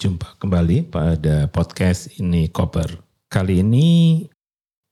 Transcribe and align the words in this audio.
Halo, 0.00 0.16
selamat 0.16 0.24
jumpa 0.24 0.40
kembali 0.40 0.78
pada 0.88 1.36
podcast 1.52 2.08
ini 2.16 2.48
Koper. 2.48 3.04
Kali 3.28 3.60
ini 3.60 4.24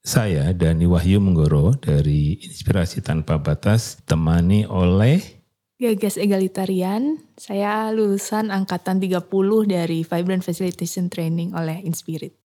saya 0.04 0.52
Dani 0.52 0.84
Wahyu 0.84 1.16
Menggoro 1.16 1.73
dari 1.80 2.36
Inspirasi 2.45 3.00
Tanpa 3.00 3.41
Batas 3.41 4.05
temani 4.05 4.68
oleh 4.68 5.16
Gagas 5.80 6.20
Egalitarian. 6.20 7.24
Saya 7.41 7.88
lulusan 7.88 8.52
angkatan 8.52 9.00
30 9.00 9.24
dari 9.64 10.05
Vibrant 10.05 10.45
Facilitation 10.45 11.09
Training 11.09 11.56
oleh 11.56 11.80
Inspirit. 11.88 12.36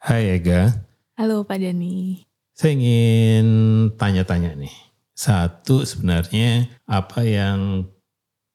Hai 0.00 0.40
Ega. 0.40 0.72
Halo 1.20 1.44
Pak 1.44 1.60
Dani. 1.60 2.24
Saya 2.56 2.80
ingin 2.80 3.48
tanya-tanya 3.92 4.56
nih. 4.56 4.72
Satu 5.12 5.84
sebenarnya 5.84 6.72
apa 6.88 7.28
yang 7.28 7.84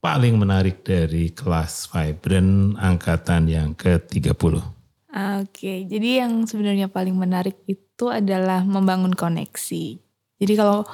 paling 0.04 0.36
menarik 0.36 0.84
dari 0.84 1.32
kelas 1.32 1.88
Vibrant 1.88 2.76
angkatan 2.76 3.48
yang 3.48 3.72
ke-30? 3.72 4.60
Oke, 5.40 5.88
jadi 5.88 6.28
yang 6.28 6.44
sebenarnya 6.44 6.92
paling 6.92 7.16
menarik 7.16 7.56
itu 7.64 8.12
adalah 8.12 8.60
membangun 8.68 9.16
koneksi. 9.16 9.96
Jadi 10.36 10.52
kalau 10.52 10.84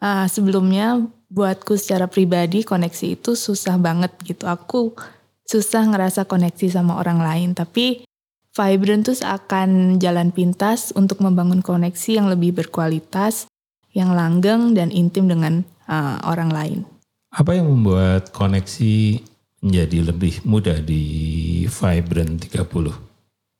uh, 0.00 0.26
sebelumnya 0.32 0.96
buatku 1.28 1.76
secara 1.76 2.08
pribadi 2.08 2.64
koneksi 2.64 3.20
itu 3.20 3.36
susah 3.36 3.76
banget 3.76 4.16
gitu. 4.24 4.48
Aku 4.48 4.96
susah 5.44 5.84
ngerasa 5.84 6.24
koneksi 6.24 6.80
sama 6.80 6.96
orang 6.96 7.20
lain, 7.20 7.52
tapi 7.52 8.08
Vibrant 8.54 9.04
tuh 9.04 9.18
akan 9.20 10.00
jalan 10.00 10.30
pintas 10.30 10.94
untuk 10.94 11.20
membangun 11.20 11.60
koneksi 11.60 12.22
yang 12.22 12.30
lebih 12.30 12.54
berkualitas, 12.54 13.50
yang 13.92 14.14
langgeng 14.14 14.72
dan 14.72 14.94
intim 14.94 15.28
dengan 15.28 15.66
uh, 15.90 16.22
orang 16.24 16.48
lain. 16.54 16.93
Apa 17.34 17.58
yang 17.58 17.66
membuat 17.66 18.30
koneksi 18.30 19.18
menjadi 19.58 19.98
lebih 20.06 20.46
mudah 20.46 20.78
di 20.78 21.02
Vibrant 21.66 22.46
30? 22.46 22.94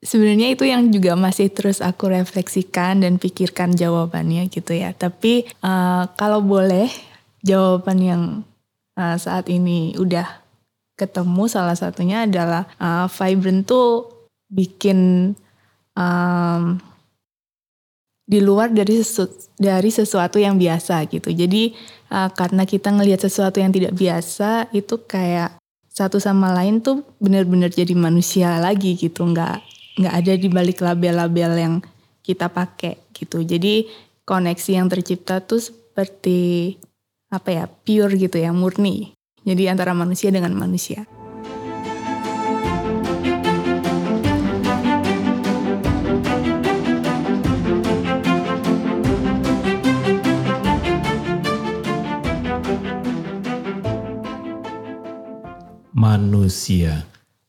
Sebenarnya 0.05 0.53
itu 0.53 0.63
yang 0.69 0.93
juga 0.95 1.19
masih 1.19 1.51
terus 1.51 1.83
aku 1.83 2.13
refleksikan 2.13 3.03
dan 3.03 3.19
pikirkan 3.19 3.75
jawabannya 3.75 4.47
gitu 4.47 4.79
ya. 4.79 4.95
Tapi 4.95 5.49
uh, 5.65 6.07
kalau 6.15 6.39
boleh 6.45 6.87
jawaban 7.43 7.99
yang 7.99 8.23
uh, 8.95 9.17
saat 9.19 9.51
ini 9.51 9.97
udah 9.99 10.45
ketemu 10.95 11.51
salah 11.51 11.75
satunya 11.75 12.31
adalah 12.31 12.71
uh, 12.79 13.11
Vibrant 13.11 13.67
tuh 13.67 14.07
bikin 14.47 15.33
um, 15.99 16.79
di 18.25 18.41
luar 18.41 18.73
dari 18.73 19.05
sesu, 19.05 19.29
dari 19.61 19.93
sesuatu 19.93 20.41
yang 20.41 20.57
biasa 20.57 21.05
gitu. 21.13 21.29
Jadi 21.29 21.77
uh, 22.09 22.33
karena 22.33 22.65
kita 22.65 22.89
ngelihat 22.89 23.21
sesuatu 23.21 23.61
yang 23.61 23.71
tidak 23.71 23.93
biasa 23.93 24.73
itu 24.73 25.05
kayak 25.05 25.61
satu 25.95 26.19
sama 26.19 26.51
lain 26.51 26.83
tuh 26.83 27.05
benar-benar 27.23 27.71
jadi 27.71 27.95
manusia 27.95 28.59
lagi 28.59 28.97
gitu, 28.97 29.29
nggak 29.29 29.63
nggak 30.01 30.15
ada 30.15 30.33
di 30.35 30.49
balik 30.51 30.83
label-label 30.83 31.53
yang 31.55 31.75
kita 32.25 32.51
pakai 32.51 32.99
gitu. 33.15 33.45
Jadi 33.45 33.87
koneksi 34.25 34.71
yang 34.81 34.89
tercipta 34.89 35.45
tuh 35.45 35.61
seperti 35.61 36.75
apa 37.31 37.49
ya 37.53 37.65
pure 37.69 38.17
gitu 38.17 38.41
ya 38.41 38.51
murni. 38.51 39.13
Jadi 39.45 39.69
antara 39.69 39.93
manusia 39.93 40.33
dengan 40.33 40.57
manusia. 40.57 41.05
Manusia. 56.15 57.03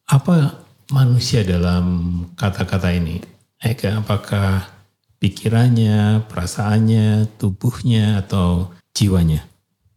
Apa 0.10 0.58
manusia 0.90 1.46
dalam 1.46 1.86
kata-kata 2.34 2.90
ini? 2.90 3.22
Eka, 3.62 4.02
apakah 4.02 4.66
pikirannya, 5.22 6.26
perasaannya, 6.26 7.30
tubuhnya, 7.38 8.26
atau 8.26 8.74
jiwanya? 8.98 9.46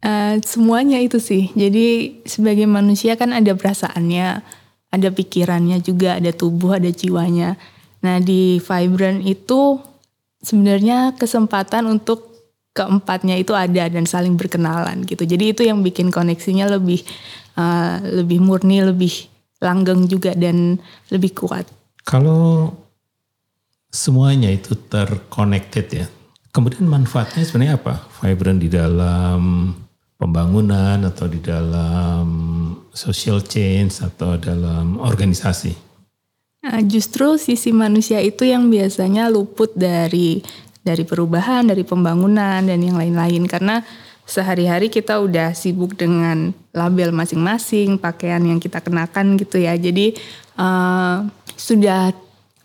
Uh, 0.05 0.37
semuanya 0.45 1.01
itu 1.01 1.17
sih. 1.17 1.49
Jadi 1.57 2.21
sebagai 2.29 2.69
manusia 2.69 3.17
kan 3.17 3.33
ada 3.33 3.57
perasaannya, 3.57 4.45
ada 4.93 5.09
pikirannya 5.09 5.81
juga, 5.81 6.21
ada 6.21 6.29
tubuh, 6.29 6.77
ada 6.77 6.93
jiwanya. 6.93 7.57
Nah 8.05 8.21
di 8.21 8.61
Vibrant 8.63 9.25
itu 9.25 9.81
sebenarnya 10.39 11.19
kesempatan 11.19 11.89
untuk 11.89 12.28
keempatnya 12.73 13.35
itu 13.39 13.51
ada 13.57 13.89
dan 13.89 14.05
saling 14.05 14.37
berkenalan 14.37 15.03
gitu. 15.03 15.25
Jadi 15.25 15.57
itu 15.57 15.61
yang 15.65 15.81
bikin 15.81 16.13
koneksinya 16.13 16.69
lebih 16.69 17.03
uh, 17.57 17.99
lebih 18.03 18.39
murni, 18.39 18.85
lebih 18.85 19.27
langgeng 19.59 20.07
juga 20.07 20.31
dan 20.37 20.79
lebih 21.11 21.35
kuat. 21.35 21.67
Kalau 22.07 22.71
semuanya 23.91 24.49
itu 24.49 24.77
terconnected 24.87 25.85
ya, 25.91 26.05
kemudian 26.55 26.87
manfaatnya 26.87 27.43
sebenarnya 27.43 27.75
apa? 27.81 28.07
Vibrant 28.21 28.61
di 28.61 28.69
dalam 28.71 29.73
pembangunan 30.19 30.99
atau 31.07 31.27
di 31.27 31.39
dalam 31.39 32.25
social 32.91 33.43
change 33.43 34.03
atau 34.03 34.35
dalam 34.35 34.99
organisasi? 34.99 35.89
Nah, 36.59 36.83
justru 36.83 37.39
sisi 37.39 37.71
manusia 37.71 38.19
itu 38.19 38.43
yang 38.43 38.67
biasanya 38.67 39.31
luput 39.31 39.71
dari 39.79 40.43
dari 40.83 41.03
perubahan, 41.03 41.67
dari 41.67 41.83
pembangunan 41.83 42.63
dan 42.63 42.79
yang 42.79 42.95
lain-lain 42.95 43.45
karena 43.45 43.83
sehari-hari 44.29 44.93
kita 44.93 45.17
udah 45.17 45.57
sibuk 45.57 45.97
dengan 45.97 46.53
label 46.71 47.09
masing-masing, 47.09 47.97
pakaian 47.97 48.39
yang 48.45 48.61
kita 48.61 48.77
kenakan 48.77 49.35
gitu 49.41 49.57
ya. 49.57 49.73
Jadi 49.73 50.13
uh, 50.55 51.25
sudah 51.57 52.13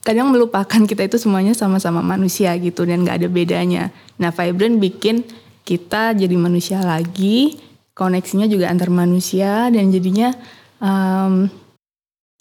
kadang 0.05 0.29
melupakan 0.29 0.85
kita 0.85 1.09
itu 1.09 1.17
semuanya 1.17 1.57
sama-sama 1.57 2.05
manusia 2.05 2.53
gitu 2.61 2.85
dan 2.85 3.03
nggak 3.03 3.25
ada 3.25 3.29
bedanya. 3.33 3.85
Nah, 4.21 4.29
Vibrant 4.29 4.77
bikin 4.77 5.25
kita 5.65 6.13
jadi 6.13 6.37
manusia 6.37 6.85
lagi, 6.85 7.57
koneksinya 7.97 8.45
juga 8.45 8.69
antar 8.69 8.93
manusia 8.93 9.73
dan 9.73 9.89
jadinya 9.89 10.37
um, 10.85 11.49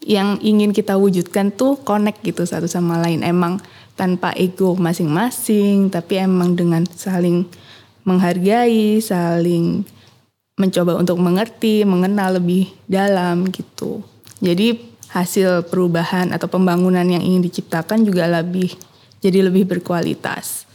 yang 0.03 0.35
ingin 0.43 0.75
kita 0.75 0.99
wujudkan 0.99 1.55
tuh 1.55 1.79
connect 1.87 2.19
gitu 2.27 2.43
satu 2.43 2.67
sama 2.67 2.99
lain. 2.99 3.23
Emang 3.23 3.63
tanpa 3.93 4.33
ego 4.33 4.73
masing-masing, 4.73 5.89
tapi 5.93 6.17
emang 6.21 6.57
dengan 6.57 6.83
saling 6.89 7.45
menghargai, 8.03 8.99
saling 8.99 9.85
mencoba 10.57 10.97
untuk 10.97 11.17
mengerti, 11.17 11.81
mengenal 11.85 12.37
lebih 12.37 12.69
dalam 12.85 13.49
gitu. 13.49 14.05
Jadi 14.43 14.77
hasil 15.13 15.69
perubahan 15.69 16.33
atau 16.33 16.49
pembangunan 16.49 17.05
yang 17.05 17.21
ingin 17.21 17.45
diciptakan 17.45 18.01
juga 18.01 18.25
lebih 18.25 18.73
jadi 19.23 19.45
lebih 19.45 19.69
berkualitas. 19.69 20.67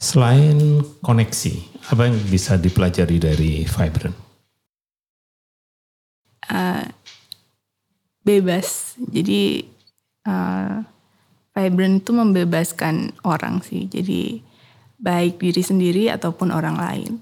Selain 0.00 0.80
koneksi, 1.04 1.84
apa 1.92 2.08
yang 2.08 2.16
bisa 2.32 2.56
dipelajari 2.56 3.20
dari 3.20 3.68
Vibrant? 3.68 4.16
Uh, 6.48 6.88
bebas. 8.24 8.96
Jadi 8.96 9.60
uh, 10.24 10.80
Vibrant 11.52 12.00
itu 12.00 12.16
membebaskan 12.16 13.12
orang 13.28 13.60
sih. 13.60 13.92
Jadi 13.92 14.40
baik 14.96 15.36
diri 15.36 15.60
sendiri 15.60 16.08
ataupun 16.08 16.48
orang 16.48 16.80
lain. 16.80 17.12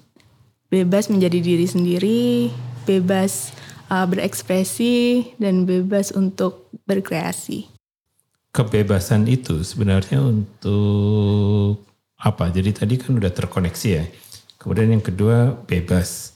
Bebas 0.70 1.11
menjadi 1.11 1.43
diri 1.43 1.67
sendiri, 1.67 2.55
bebas 2.87 3.50
uh, 3.91 4.06
berekspresi 4.06 5.26
dan 5.35 5.67
bebas 5.67 6.14
untuk 6.14 6.70
berkreasi. 6.87 7.67
Kebebasan 8.55 9.26
itu 9.26 9.67
sebenarnya 9.67 10.23
untuk 10.23 11.88
apa? 12.19 12.50
Jadi 12.50 12.70
tadi 12.75 12.94
kan 12.99 13.15
udah 13.15 13.31
terkoneksi 13.31 13.88
ya. 13.88 14.05
Kemudian 14.59 14.91
yang 14.91 15.05
kedua 15.05 15.55
bebas. 15.55 16.35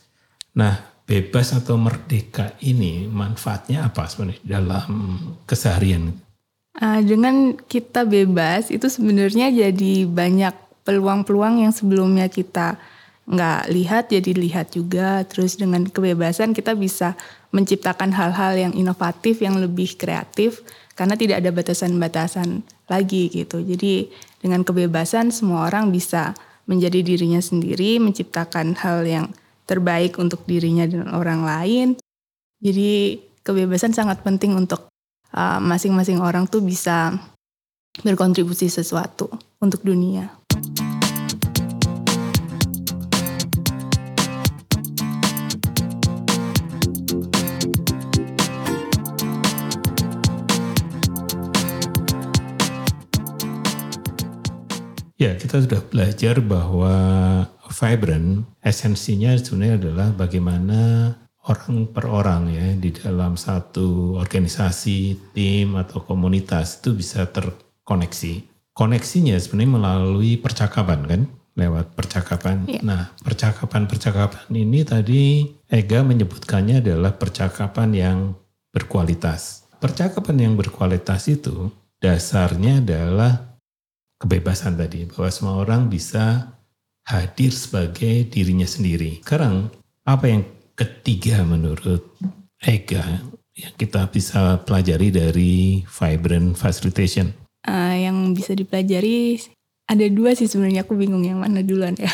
Nah 0.55 0.79
bebas 1.03 1.53
atau 1.53 1.75
merdeka 1.75 2.55
ini 2.63 3.11
manfaatnya 3.11 3.91
apa 3.91 4.07
sebenarnya 4.07 4.41
dalam 4.47 4.89
keseharian? 5.45 6.15
Uh, 6.73 7.05
dengan 7.05 7.53
kita 7.69 8.09
bebas 8.09 8.73
itu 8.73 8.89
sebenarnya 8.89 9.53
jadi 9.53 10.09
banyak 10.09 10.55
peluang-peluang 10.89 11.69
yang 11.69 11.73
sebelumnya 11.75 12.33
kita 12.33 12.81
nggak 13.29 13.63
lihat 13.71 14.05
jadi 14.09 14.33
lihat 14.33 14.73
juga. 14.73 15.21
Terus 15.29 15.59
dengan 15.59 15.85
kebebasan 15.85 16.57
kita 16.57 16.73
bisa 16.79 17.19
menciptakan 17.53 18.11
hal-hal 18.17 18.57
yang 18.57 18.73
inovatif, 18.73 19.45
yang 19.45 19.61
lebih 19.61 19.99
kreatif 20.01 20.65
karena 20.97 21.15
tidak 21.17 21.45
ada 21.45 21.51
batasan-batasan 21.53 22.65
lagi 22.89 23.29
gitu. 23.29 23.61
Jadi 23.61 24.09
dengan 24.43 24.67
kebebasan 24.67 25.31
semua 25.31 25.71
orang 25.71 25.95
bisa 25.95 26.35
menjadi 26.67 27.01
dirinya 27.07 27.39
sendiri, 27.39 28.03
menciptakan 28.03 28.75
hal 28.75 29.07
yang 29.07 29.27
terbaik 29.71 30.19
untuk 30.19 30.43
dirinya 30.45 30.85
dan 30.85 31.07
orang 31.15 31.47
lain. 31.47 31.89
Jadi 32.59 33.23
kebebasan 33.47 33.95
sangat 33.95 34.23
penting 34.27 34.59
untuk 34.59 34.91
uh, 35.35 35.63
masing-masing 35.63 36.19
uh, 36.19 36.27
orang 36.27 36.51
tuh 36.51 36.63
bisa 36.63 37.15
berkontribusi 38.03 38.67
sesuatu 38.67 39.31
untuk 39.63 39.83
dunia. 39.87 40.42
Ya, 55.23 55.39
kita 55.39 55.63
sudah 55.63 55.79
belajar 55.87 56.43
bahwa 56.43 56.95
vibrant 57.71 58.43
esensinya 58.59 59.31
sebenarnya 59.39 59.79
adalah 59.79 60.09
bagaimana 60.11 61.15
orang 61.47 61.87
per 61.95 62.11
orang 62.11 62.51
ya 62.51 62.75
di 62.75 62.91
dalam 62.91 63.39
satu 63.39 64.19
organisasi, 64.19 65.31
tim 65.31 65.79
atau 65.79 66.03
komunitas 66.03 66.83
itu 66.83 66.99
bisa 66.99 67.31
terkoneksi. 67.31 68.51
Koneksinya 68.75 69.39
sebenarnya 69.39 69.71
melalui 69.79 70.43
percakapan 70.43 71.07
kan, 71.07 71.23
lewat 71.55 71.95
percakapan. 71.95 72.67
Ya. 72.67 72.83
Nah, 72.83 73.15
percakapan-percakapan 73.23 74.51
ini 74.51 74.83
tadi 74.83 75.47
Ega 75.71 76.03
menyebutkannya 76.03 76.83
adalah 76.83 77.15
percakapan 77.15 77.95
yang 77.95 78.19
berkualitas. 78.75 79.71
Percakapan 79.79 80.51
yang 80.51 80.53
berkualitas 80.59 81.31
itu 81.31 81.71
dasarnya 82.03 82.83
adalah 82.83 83.52
kebebasan 84.23 84.79
tadi 84.79 85.11
bahwa 85.11 85.29
semua 85.35 85.55
orang 85.59 85.91
bisa 85.91 86.55
hadir 87.03 87.51
sebagai 87.51 88.31
dirinya 88.31 88.67
sendiri. 88.67 89.19
Sekarang 89.27 89.75
apa 90.07 90.31
yang 90.31 90.47
ketiga 90.79 91.43
menurut 91.43 92.07
Ega 92.63 93.03
yang 93.59 93.75
kita 93.75 94.07
bisa 94.07 94.63
pelajari 94.63 95.11
dari 95.11 95.83
vibrant 95.83 96.55
facilitation? 96.55 97.35
Uh, 97.67 97.95
yang 97.99 98.31
bisa 98.31 98.55
dipelajari 98.55 99.39
ada 99.91 100.07
dua 100.07 100.33
sih 100.39 100.47
sebenarnya 100.47 100.87
aku 100.87 100.95
bingung 100.95 101.27
yang 101.27 101.43
mana 101.43 101.67
duluan 101.67 101.99
ya. 101.99 102.11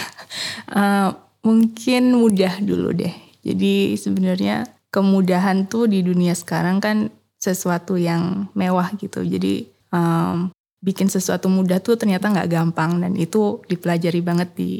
Uh, 0.72 1.12
mungkin 1.49 2.16
mudah 2.16 2.58
dulu 2.64 2.96
deh. 2.96 3.12
Jadi 3.44 3.94
sebenarnya 3.94 4.66
kemudahan 4.88 5.69
tuh 5.69 5.87
di 5.87 6.02
dunia 6.02 6.32
sekarang 6.32 6.81
kan 6.81 7.12
sesuatu 7.38 7.94
yang 7.94 8.50
mewah 8.56 8.90
gitu. 8.99 9.22
Jadi 9.22 9.70
um, 9.94 10.50
bikin 10.78 11.10
sesuatu 11.10 11.50
mudah 11.50 11.82
tuh 11.82 11.98
ternyata 11.98 12.30
nggak 12.30 12.50
gampang 12.50 13.02
dan 13.02 13.19
itu 13.19 13.62
dipelajari 13.66 14.20
banget 14.22 14.48
di 14.54 14.70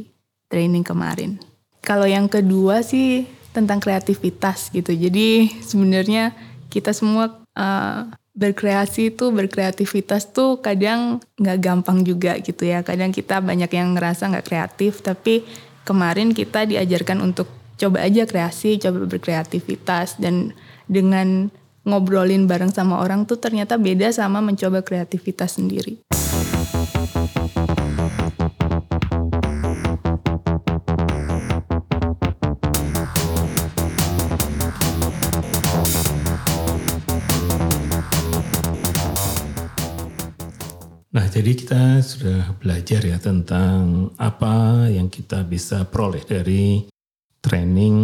training 0.47 0.87
kemarin. 0.87 1.39
Kalau 1.83 2.07
yang 2.07 2.31
kedua 2.31 2.83
sih 2.83 3.27
tentang 3.53 3.83
kreativitas 3.83 4.71
gitu. 4.71 4.95
Jadi 4.95 5.51
sebenarnya 5.63 6.37
kita 6.69 6.95
semua 6.95 7.43
uh, 7.59 8.07
berkreasi 8.39 9.11
itu 9.11 9.35
berkreativitas 9.35 10.31
tuh 10.31 10.63
kadang 10.63 11.19
nggak 11.43 11.59
gampang 11.59 12.07
juga 12.07 12.39
gitu 12.39 12.63
ya. 12.63 12.87
Kadang 12.87 13.11
kita 13.11 13.43
banyak 13.43 13.71
yang 13.75 13.99
ngerasa 13.99 14.31
nggak 14.31 14.47
kreatif, 14.47 15.03
tapi 15.03 15.43
kemarin 15.83 16.31
kita 16.31 16.63
diajarkan 16.69 17.19
untuk 17.19 17.51
coba 17.79 18.07
aja 18.07 18.27
kreasi, 18.31 18.79
coba 18.79 19.11
berkreativitas 19.11 20.23
dan 20.23 20.55
dengan 20.87 21.51
ngobrolin 21.89 22.45
bareng 22.45 22.69
sama 22.69 23.01
orang 23.01 23.25
tuh 23.25 23.41
ternyata 23.41 23.81
beda 23.81 24.13
sama 24.13 24.45
mencoba 24.45 24.85
kreativitas 24.85 25.57
sendiri. 25.57 26.05
Nah, 41.09 41.27
jadi 41.27 41.51
kita 41.57 42.05
sudah 42.05 42.55
belajar 42.61 43.01
ya 43.03 43.17
tentang 43.19 44.13
apa 44.21 44.87
yang 44.93 45.09
kita 45.09 45.43
bisa 45.43 45.89
peroleh 45.89 46.23
dari 46.23 46.85
training 47.41 47.97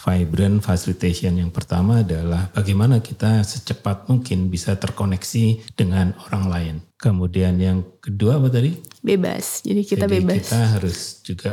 vibrant 0.00 0.64
facilitation 0.64 1.36
yang 1.36 1.52
pertama 1.52 2.00
adalah 2.00 2.48
bagaimana 2.56 3.04
kita 3.04 3.44
secepat 3.44 4.08
mungkin 4.08 4.48
bisa 4.48 4.76
terkoneksi 4.80 5.76
dengan 5.76 6.16
orang 6.28 6.44
lain. 6.48 6.76
Kemudian 6.96 7.60
yang 7.60 7.84
kedua 8.00 8.40
apa 8.40 8.48
tadi? 8.48 8.76
Bebas. 9.04 9.60
Jadi 9.64 9.84
kita 9.84 10.08
jadi 10.08 10.20
bebas. 10.20 10.36
Kita 10.48 10.60
harus 10.76 10.98
juga 11.20 11.52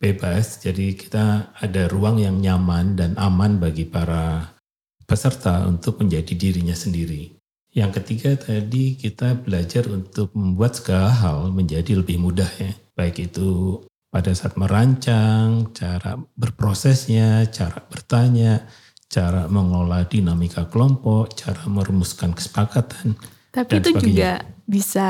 bebas. 0.00 0.60
Jadi 0.64 0.96
kita 0.96 1.52
ada 1.56 1.82
ruang 1.88 2.20
yang 2.20 2.40
nyaman 2.40 2.96
dan 2.96 3.12
aman 3.20 3.60
bagi 3.60 3.84
para 3.84 4.56
peserta 5.04 5.64
untuk 5.68 6.00
menjadi 6.00 6.32
dirinya 6.32 6.74
sendiri. 6.74 7.36
Yang 7.76 8.00
ketiga 8.00 8.40
tadi 8.40 8.96
kita 8.96 9.36
belajar 9.36 9.84
untuk 9.92 10.32
membuat 10.32 10.80
segala 10.80 11.12
hal 11.12 11.52
menjadi 11.52 12.00
lebih 12.00 12.16
mudah 12.16 12.48
ya. 12.56 12.72
Baik 12.96 13.28
itu 13.28 13.84
pada 14.10 14.30
saat 14.32 14.54
merancang, 14.56 15.74
cara 15.76 16.16
berprosesnya, 16.38 17.44
cara 17.52 17.82
bertanya, 17.84 18.64
cara 19.06 19.46
mengelola 19.46 20.06
dinamika 20.06 20.66
kelompok, 20.66 21.34
cara 21.36 21.62
merumuskan 21.66 22.32
kesepakatan. 22.32 23.18
Tapi 23.52 23.80
itu 23.80 23.90
sebagainya. 23.92 24.06
juga 24.06 24.30
bisa 24.66 25.08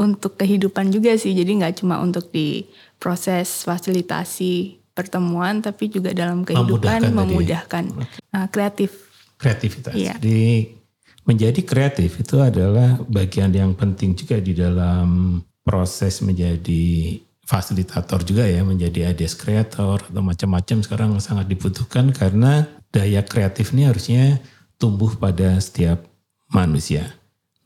untuk 0.00 0.40
kehidupan 0.40 0.88
juga 0.88 1.12
sih, 1.16 1.36
jadi 1.36 1.50
nggak 1.60 1.84
cuma 1.84 2.00
untuk 2.00 2.32
di 2.32 2.64
proses 2.96 3.64
fasilitasi 3.68 4.80
pertemuan, 4.96 5.60
tapi 5.60 5.88
juga 5.92 6.12
dalam 6.12 6.44
kehidupan 6.44 7.12
memudahkan. 7.12 7.16
memudahkan. 7.16 7.84
Nah, 8.32 8.46
kreatif. 8.48 9.08
Kreativitas. 9.40 9.96
Iya. 9.96 10.16
Jadi 10.20 10.76
menjadi 11.24 11.60
kreatif 11.64 12.20
itu 12.20 12.36
adalah 12.40 13.00
bagian 13.08 13.52
yang 13.52 13.72
penting 13.76 14.16
juga 14.16 14.40
di 14.40 14.52
dalam 14.52 15.40
proses 15.64 16.20
menjadi 16.24 17.20
fasilitator 17.50 18.22
juga 18.22 18.46
ya 18.46 18.62
menjadi 18.62 19.10
ideas 19.10 19.34
creator 19.34 19.98
atau 19.98 20.22
macam-macam 20.22 20.86
sekarang 20.86 21.10
sangat 21.18 21.50
dibutuhkan 21.50 22.14
karena 22.14 22.70
daya 22.94 23.26
kreatif 23.26 23.74
ini 23.74 23.90
harusnya 23.90 24.38
tumbuh 24.78 25.10
pada 25.18 25.58
setiap 25.58 26.06
manusia. 26.54 27.10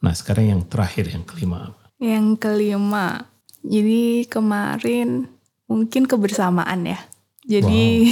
Nah 0.00 0.16
sekarang 0.16 0.56
yang 0.56 0.62
terakhir 0.64 1.12
yang 1.12 1.20
kelima. 1.29 1.76
Yang 2.00 2.41
kelima, 2.41 3.29
jadi 3.60 4.24
kemarin 4.24 5.29
mungkin 5.69 6.08
kebersamaan 6.08 6.88
ya. 6.88 7.00
Jadi 7.44 8.08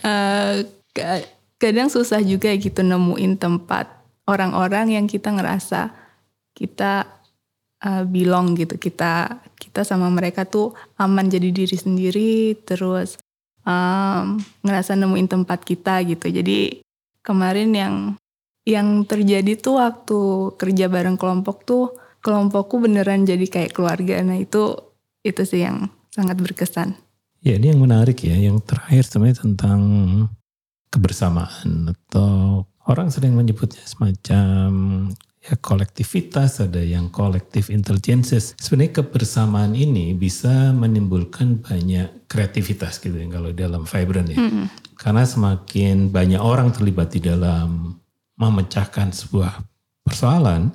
wow. 0.00 0.08
uh, 0.08 0.54
kadang 1.60 1.92
susah 1.92 2.24
juga 2.24 2.56
gitu 2.56 2.80
nemuin 2.80 3.36
tempat 3.36 3.84
orang-orang 4.24 4.96
yang 4.96 5.04
kita 5.04 5.28
ngerasa 5.28 5.92
kita 6.56 7.04
uh, 7.84 8.04
belong 8.08 8.56
gitu 8.56 8.80
kita 8.80 9.44
kita 9.70 9.86
sama 9.86 10.10
mereka 10.10 10.42
tuh 10.42 10.74
aman 10.98 11.30
jadi 11.30 11.54
diri 11.54 11.78
sendiri 11.78 12.58
terus 12.66 13.22
um, 13.62 14.42
ngerasa 14.66 14.98
nemuin 14.98 15.30
tempat 15.30 15.62
kita 15.62 16.02
gitu. 16.10 16.26
Jadi 16.26 16.82
kemarin 17.22 17.70
yang 17.70 17.94
yang 18.66 19.06
terjadi 19.06 19.54
tuh 19.54 19.78
waktu 19.78 20.20
kerja 20.58 20.90
bareng 20.90 21.14
kelompok 21.14 21.62
tuh 21.62 21.94
kelompokku 22.20 22.82
beneran 22.82 23.22
jadi 23.22 23.46
kayak 23.46 23.70
keluarga. 23.70 24.18
Nah 24.26 24.42
itu 24.42 24.74
itu 25.22 25.42
sih 25.46 25.62
yang 25.62 25.86
sangat 26.10 26.42
berkesan. 26.42 26.98
Ya 27.40 27.56
ini 27.56 27.70
yang 27.70 27.80
menarik 27.80 28.26
ya. 28.26 28.34
Yang 28.34 28.66
terakhir 28.66 29.06
sebenarnya 29.06 29.38
tentang 29.46 29.80
kebersamaan 30.90 31.94
atau 31.94 32.66
orang 32.90 33.14
sering 33.14 33.38
menyebutnya 33.38 33.86
semacam 33.86 34.89
ya 35.50 35.58
kolektivitas, 35.58 36.62
ada 36.62 36.78
yang 36.78 37.10
kolektif 37.10 37.74
intelligences. 37.74 38.54
Sebenarnya 38.54 39.02
kebersamaan 39.02 39.74
ini 39.74 40.14
bisa 40.14 40.70
menimbulkan 40.70 41.58
banyak 41.58 42.30
kreativitas 42.30 43.02
gitu 43.02 43.18
ya 43.18 43.26
kalau 43.26 43.50
dalam 43.50 43.82
vibrant 43.82 44.30
ya. 44.30 44.38
Mm 44.38 44.50
-hmm. 44.50 44.66
Karena 44.94 45.26
semakin 45.26 46.14
banyak 46.14 46.38
orang 46.38 46.70
terlibat 46.70 47.10
di 47.10 47.20
dalam 47.24 47.98
memecahkan 48.38 49.10
sebuah 49.10 49.58
persoalan, 50.06 50.70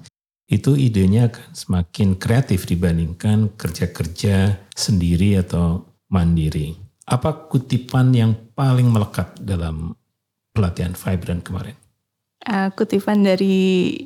itu 0.45 0.77
idenya 0.77 1.31
akan 1.33 1.49
semakin 1.57 2.09
kreatif 2.21 2.69
dibandingkan 2.69 3.57
kerja-kerja 3.57 4.61
sendiri 4.77 5.41
atau 5.41 5.89
mandiri. 6.11 6.77
Apa 7.05 7.49
kutipan 7.49 8.13
yang 8.13 8.33
paling 8.53 8.89
melekat 8.89 9.33
dalam 9.41 9.97
pelatihan 10.53 10.93
Vibrant 10.93 11.41
kemarin? 11.41 11.77
Uh, 12.45 12.69
kutipan 12.77 13.25
dari 13.25 13.97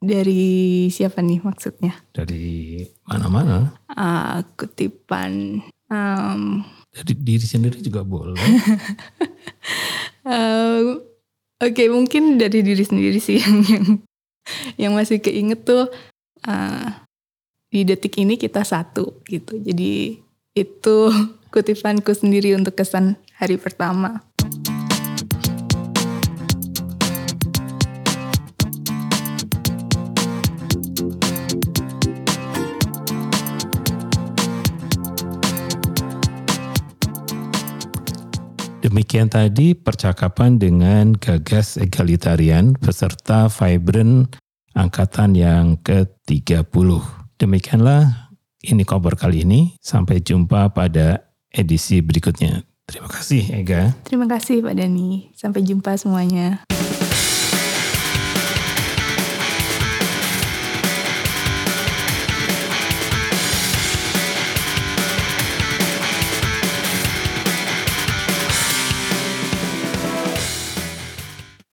dari 0.00 0.86
siapa 0.92 1.22
nih 1.24 1.40
maksudnya? 1.42 1.96
Dari 2.12 2.82
mana-mana. 3.08 3.76
Uh, 3.90 4.44
kutipan. 4.56 5.62
Um, 5.86 6.66
Dari 6.90 7.14
diri 7.14 7.46
sendiri 7.46 7.78
juga 7.78 8.02
boleh. 8.02 8.40
uh, 10.26 10.98
Oke, 11.56 11.72
okay, 11.72 11.88
mungkin 11.88 12.36
dari 12.36 12.60
diri 12.60 12.84
sendiri 12.84 13.16
sih 13.16 13.40
yang 13.44 13.64
yang, 13.64 13.86
yang 14.76 14.92
masih 14.92 15.24
keinget 15.24 15.64
tuh 15.64 15.88
uh, 16.44 16.88
di 17.72 17.80
detik 17.88 18.20
ini 18.20 18.36
kita 18.36 18.60
satu 18.60 19.24
gitu. 19.24 19.56
Jadi 19.56 20.20
itu 20.52 20.96
kutipanku 21.52 22.12
sendiri 22.12 22.52
untuk 22.52 22.76
kesan 22.76 23.16
hari 23.40 23.56
pertama. 23.56 24.20
Demikian 38.96 39.28
tadi 39.28 39.76
percakapan 39.76 40.56
dengan 40.56 41.12
Gagas 41.12 41.76
Egalitarian 41.76 42.72
peserta 42.80 43.44
Vibrant 43.44 44.40
angkatan 44.72 45.36
yang 45.36 45.76
ke-30. 45.84 47.04
Demikianlah 47.36 48.32
ini 48.64 48.88
kabar 48.88 49.12
kali 49.20 49.44
ini. 49.44 49.76
Sampai 49.84 50.24
jumpa 50.24 50.72
pada 50.72 51.28
edisi 51.52 52.00
berikutnya. 52.00 52.64
Terima 52.88 53.12
kasih 53.12 53.60
Ega. 53.60 53.92
Terima 54.08 54.24
kasih 54.24 54.64
Pak 54.64 54.80
Dani. 54.80 55.28
Sampai 55.36 55.60
jumpa 55.60 55.92
semuanya. 56.00 56.64